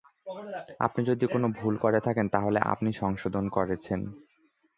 [0.79, 3.99] আপনি যদি কোন ভুল করে থাকেন, তাহলে আপনি সংশোধন করেছেন।